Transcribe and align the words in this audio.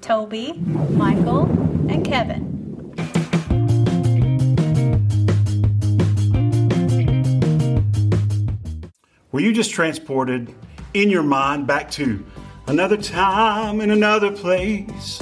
Toby, 0.00 0.52
Michael, 0.52 1.44
and 1.90 2.04
Kevin. 2.04 2.46
Were 9.30 9.40
you 9.40 9.52
just 9.52 9.70
transported 9.70 10.52
in 10.94 11.10
your 11.10 11.22
mind 11.22 11.66
back 11.66 11.90
to 11.92 12.24
another 12.66 12.96
time 12.96 13.80
in 13.80 13.90
another 13.90 14.30
place? 14.30 15.20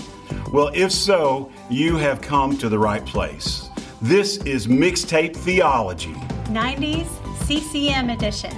Well, 0.53 0.71
if 0.75 0.93
so, 0.93 1.51
you 1.69 1.97
have 1.97 2.21
come 2.21 2.57
to 2.59 2.69
the 2.69 2.79
right 2.79 3.05
place. 3.05 3.69
This 4.01 4.37
is 4.39 4.69
Mixtape 4.69 5.35
Theology. 5.37 6.13
90s 6.45 7.07
CCM 7.47 8.11
edition. 8.11 8.55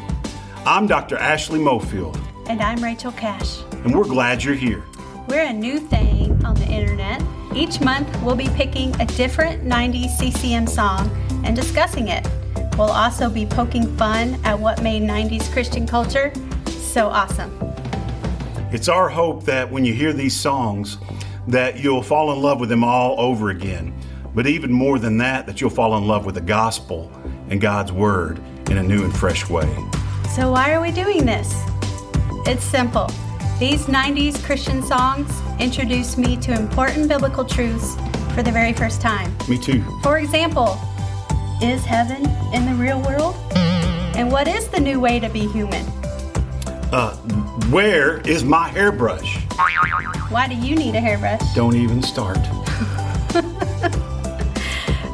I'm 0.66 0.86
Dr. 0.86 1.16
Ashley 1.16 1.58
Mofield, 1.58 2.20
And 2.48 2.60
I'm 2.60 2.82
Rachel 2.84 3.12
Cash. 3.12 3.60
and 3.84 3.94
we're 3.97 4.05
glad 4.05 4.44
you're 4.44 4.55
here. 4.55 4.84
We're 5.29 5.45
a 5.45 5.53
new 5.53 5.79
thing 5.79 6.43
on 6.43 6.55
the 6.55 6.65
internet. 6.65 7.23
Each 7.55 7.83
month, 7.83 8.09
we'll 8.23 8.34
be 8.34 8.48
picking 8.48 8.98
a 8.98 9.05
different 9.05 9.62
90s 9.62 10.17
CCM 10.17 10.67
song 10.67 11.11
and 11.45 11.55
discussing 11.55 12.09
it. 12.09 12.27
We'll 12.79 12.89
also 12.89 13.29
be 13.29 13.45
poking 13.45 13.95
fun 13.99 14.41
at 14.43 14.59
what 14.59 14.83
made 14.83 15.03
90s 15.03 15.53
Christian 15.53 15.87
culture 15.87 16.33
so 16.67 17.09
awesome. 17.09 17.53
It's 18.73 18.89
our 18.89 19.11
hope 19.11 19.45
that 19.45 19.71
when 19.71 19.84
you 19.84 19.93
hear 19.93 20.15
these 20.15 20.34
songs, 20.34 20.97
that 21.47 21.79
you'll 21.79 22.03
fall 22.03 22.33
in 22.33 22.41
love 22.41 22.59
with 22.59 22.71
them 22.71 22.83
all 22.83 23.21
over 23.21 23.51
again. 23.51 23.93
But 24.34 24.47
even 24.47 24.73
more 24.73 24.99
than 24.99 25.19
that, 25.19 25.45
that 25.45 25.61
you'll 25.61 25.69
fall 25.69 25.99
in 25.99 26.06
love 26.06 26.25
with 26.25 26.37
the 26.37 26.41
gospel 26.41 27.12
and 27.51 27.61
God's 27.61 27.93
word 27.93 28.41
in 28.71 28.79
a 28.79 28.83
new 28.83 29.05
and 29.05 29.15
fresh 29.15 29.47
way. 29.51 29.69
So, 30.34 30.51
why 30.51 30.73
are 30.73 30.81
we 30.81 30.91
doing 30.91 31.27
this? 31.27 31.55
It's 32.47 32.65
simple. 32.65 33.11
These 33.59 33.87
90s 33.87 34.41
Christian 34.45 34.84
songs 34.84 35.28
introduced 35.59 36.17
me 36.17 36.37
to 36.37 36.53
important 36.53 37.09
biblical 37.09 37.45
truths 37.45 37.97
for 38.33 38.45
the 38.45 38.53
very 38.53 38.73
first 38.73 39.00
time. 39.00 39.37
Me 39.48 39.59
too. 39.59 39.83
For 40.00 40.19
example, 40.19 40.78
is 41.61 41.84
heaven 41.84 42.25
in 42.55 42.67
the 42.67 42.75
real 42.81 43.03
world? 43.03 43.34
And 44.15 44.31
what 44.31 44.47
is 44.47 44.69
the 44.69 44.78
new 44.78 45.00
way 45.00 45.19
to 45.19 45.28
be 45.28 45.48
human? 45.48 45.84
Uh, 46.92 47.17
where 47.73 48.20
is 48.20 48.45
my 48.45 48.69
hairbrush? 48.69 49.39
Why 50.31 50.47
do 50.47 50.55
you 50.55 50.77
need 50.77 50.94
a 50.94 51.00
hairbrush? 51.00 51.41
Don't 51.56 51.75
even 51.75 52.00
start. 52.00 52.38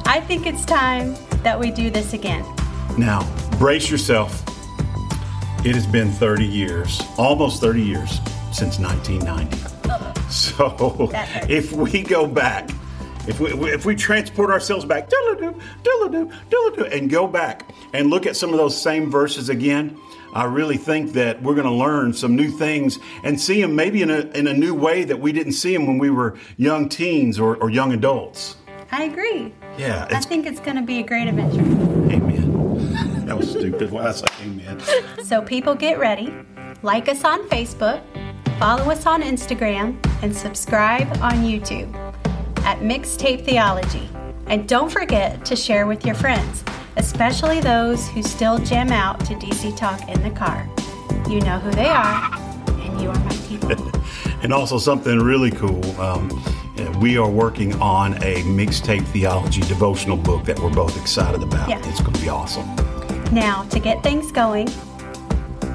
I 0.07 0.23
think 0.27 0.47
it's 0.47 0.67
time 0.67 1.17
that 1.45 1.59
we 1.59 1.71
do 1.71 1.89
this 1.89 2.13
again. 2.13 2.45
Now, 2.99 3.27
brace 3.59 3.91
yourself. 3.91 4.45
It 5.65 5.75
has 5.75 5.87
been 5.87 6.11
30 6.11 6.45
years, 6.45 7.01
almost 7.17 7.63
30 7.63 7.81
years 7.81 8.21
since 8.53 8.79
1990. 8.79 9.57
So, 10.31 11.11
if 11.49 11.73
we 11.73 12.03
go 12.03 12.27
back, 12.27 12.69
if 13.27 13.41
we 13.41 13.51
if 13.71 13.87
we 13.87 13.95
transport 13.95 14.51
ourselves 14.51 14.85
back, 14.85 15.09
diddle-doo, 15.09 15.59
diddle-doo, 16.51 16.85
and 16.87 17.09
go 17.09 17.27
back 17.27 17.71
and 17.93 18.11
look 18.11 18.27
at 18.27 18.37
some 18.37 18.51
of 18.51 18.59
those 18.59 18.79
same 18.81 19.11
verses 19.11 19.49
again, 19.49 19.97
I 20.35 20.45
really 20.45 20.77
think 20.77 21.13
that 21.13 21.41
we're 21.41 21.55
going 21.55 21.67
to 21.67 21.73
learn 21.73 22.13
some 22.13 22.35
new 22.37 22.51
things 22.51 22.99
and 23.23 23.41
see 23.41 23.63
them 23.63 23.77
maybe 23.77 24.03
in 24.03 24.11
a 24.11 24.21
in 24.35 24.49
a 24.49 24.55
new 24.55 24.75
way 24.75 25.05
that 25.05 25.21
we 25.21 25.33
didn't 25.33 25.53
see 25.53 25.73
them 25.73 25.87
when 25.87 25.99
we 25.99 26.11
were 26.11 26.37
young 26.57 26.89
teens 26.89 27.39
or, 27.39 27.57
or 27.57 27.71
young 27.71 27.93
adults. 27.93 28.57
I 28.91 29.05
agree. 29.05 29.55
Yeah, 29.79 30.09
I 30.11 30.21
think 30.21 30.47
it's 30.47 30.61
going 30.61 30.77
to 30.77 30.83
be 30.83 30.99
a 30.99 31.03
great 31.03 31.29
adventure. 31.29 31.61
amen. 32.13 32.44
That 33.27 33.37
was 33.37 33.51
stupid. 33.51 33.91
Why 33.91 34.09
I 34.09 34.13
say 34.13 34.27
amen? 34.43 34.81
So, 35.25 35.43
people 35.43 35.75
get 35.75 35.99
ready. 35.99 36.33
Like 36.83 37.09
us 37.09 37.25
on 37.25 37.49
Facebook, 37.49 38.03
follow 38.59 38.91
us 38.91 39.07
on 39.07 39.23
Instagram, 39.23 39.97
and 40.23 40.35
subscribe 40.35 41.09
on 41.23 41.43
YouTube 41.43 41.95
at 42.65 42.79
Mixtape 42.81 43.45
Theology. 43.45 44.09
And 44.47 44.69
don't 44.69 44.91
forget 44.91 45.45
to 45.47 45.57
share 45.57 45.87
with 45.87 46.05
your 46.05 46.15
friends, 46.15 46.65
especially 46.97 47.61
those 47.61 48.09
who 48.09 48.23
still 48.23 48.59
jam 48.59 48.93
out 48.93 49.21
to 49.21 49.35
DC 49.35 49.77
Talk 49.77 50.09
in 50.09 50.23
the 50.23 50.31
car. 50.31 50.69
You 51.29 51.41
know 51.41 51.59
who 51.59 51.71
they 51.71 51.89
are, 51.89 52.31
and 52.81 53.01
you 53.01 53.09
are 53.09 53.19
my 53.19 53.37
people. 53.49 53.93
And 54.43 54.53
also 54.53 54.77
something 54.77 55.21
really 55.21 55.51
cool. 55.51 55.83
Um, 55.99 56.29
we 57.01 57.17
are 57.17 57.31
working 57.31 57.75
on 57.81 58.13
a 58.23 58.43
mixtape 58.43 59.07
theology 59.07 59.63
devotional 59.63 60.19
book 60.19 60.45
that 60.45 60.59
we're 60.59 60.69
both 60.69 61.01
excited 61.01 61.43
about. 61.43 61.71
Yeah. 61.71 61.79
It's 61.89 62.03
going 62.03 62.13
to 62.13 62.21
be 62.21 62.29
awesome. 62.29 62.69
Now, 63.33 63.65
to 63.71 63.81
get 63.81 64.03
things 64.03 64.31
going, 64.33 64.69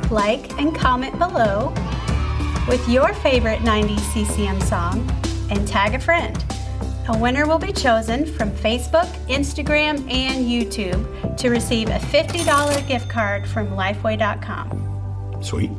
like 0.09 0.57
and 0.59 0.75
comment 0.75 1.17
below 1.19 1.73
with 2.67 2.87
your 2.87 3.13
favorite 3.15 3.59
90s 3.59 3.99
CCM 4.13 4.61
song 4.61 5.09
and 5.49 5.67
tag 5.67 5.93
a 5.95 5.99
friend. 5.99 6.43
A 7.09 7.17
winner 7.17 7.47
will 7.47 7.57
be 7.57 7.73
chosen 7.73 8.25
from 8.25 8.51
Facebook, 8.51 9.07
Instagram, 9.27 10.07
and 10.11 10.45
YouTube 10.45 11.37
to 11.37 11.49
receive 11.49 11.89
a 11.89 11.97
$50 11.97 12.87
gift 12.87 13.09
card 13.09 13.47
from 13.47 13.69
Lifeway.com. 13.69 15.39
Sweet. 15.41 15.71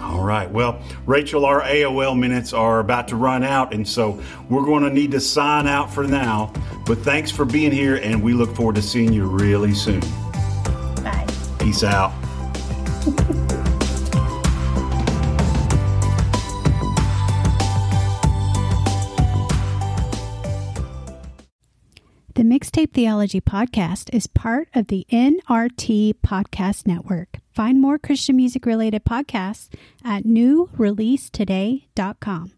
All 0.00 0.24
right. 0.24 0.50
Well, 0.50 0.80
Rachel, 1.04 1.44
our 1.44 1.60
AOL 1.60 2.18
minutes 2.18 2.54
are 2.54 2.80
about 2.80 3.06
to 3.08 3.16
run 3.16 3.44
out, 3.44 3.74
and 3.74 3.86
so 3.86 4.20
we're 4.48 4.64
going 4.64 4.82
to 4.82 4.90
need 4.90 5.10
to 5.10 5.20
sign 5.20 5.66
out 5.66 5.92
for 5.92 6.04
now. 6.04 6.52
But 6.86 6.98
thanks 6.98 7.30
for 7.30 7.44
being 7.44 7.70
here, 7.70 7.96
and 7.96 8.22
we 8.22 8.32
look 8.32 8.56
forward 8.56 8.76
to 8.76 8.82
seeing 8.82 9.12
you 9.12 9.26
really 9.26 9.74
soon. 9.74 10.02
Peace 11.70 11.84
out. 11.84 12.10
The 22.34 22.42
Mixtape 22.42 22.92
Theology 22.92 23.40
Podcast 23.40 24.12
is 24.12 24.26
part 24.26 24.66
of 24.74 24.88
the 24.88 25.06
NRT 25.12 26.14
Podcast 26.26 26.88
Network. 26.88 27.38
Find 27.54 27.80
more 27.80 28.00
Christian 28.00 28.34
music 28.34 28.66
related 28.66 29.04
podcasts 29.04 29.68
at 30.04 30.24
newreleasetoday.com. 30.24 32.52